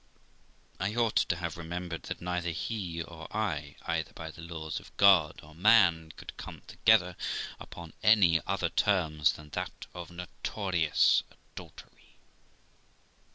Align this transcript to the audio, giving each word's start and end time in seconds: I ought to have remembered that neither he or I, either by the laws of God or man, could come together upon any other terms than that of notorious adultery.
I 0.79 0.95
ought 0.95 1.17
to 1.17 1.35
have 1.35 1.57
remembered 1.57 2.01
that 2.09 2.21
neither 2.21 2.49
he 2.49 3.03
or 3.03 3.27
I, 3.31 3.75
either 3.85 4.11
by 4.13 4.31
the 4.31 4.41
laws 4.41 4.79
of 4.79 4.97
God 4.97 5.39
or 5.43 5.53
man, 5.53 6.11
could 6.17 6.35
come 6.37 6.63
together 6.65 7.15
upon 7.59 7.93
any 8.01 8.41
other 8.47 8.69
terms 8.69 9.33
than 9.33 9.49
that 9.51 9.85
of 9.93 10.09
notorious 10.09 11.21
adultery. 11.29 12.17